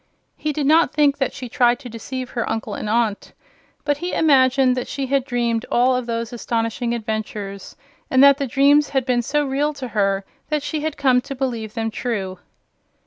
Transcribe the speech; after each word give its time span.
He 0.35 0.51
did 0.51 0.65
not 0.65 0.91
think 0.91 1.19
that 1.19 1.31
she 1.31 1.47
tried 1.47 1.77
to 1.77 1.87
deceive 1.87 2.31
her 2.31 2.49
uncle 2.49 2.73
and 2.73 2.89
aunt, 2.89 3.33
but 3.85 3.97
he 3.97 4.13
imagined 4.13 4.75
that 4.75 4.87
she 4.87 5.05
had 5.05 5.23
dreamed 5.23 5.63
all 5.71 5.95
of 5.95 6.07
those 6.07 6.33
astonishing 6.33 6.95
adventures, 6.95 7.75
and 8.09 8.23
that 8.23 8.39
the 8.39 8.47
dreams 8.47 8.89
had 8.97 9.05
been 9.05 9.21
so 9.21 9.45
real 9.45 9.73
to 9.73 9.89
her 9.89 10.25
that 10.49 10.63
she 10.63 10.79
had 10.79 10.97
come 10.97 11.21
to 11.21 11.35
believe 11.35 11.75
them 11.75 11.91
true. 11.91 12.39